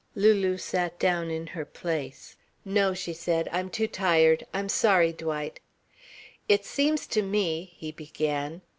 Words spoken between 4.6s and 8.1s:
sorry, Dwight." "It seems to me" he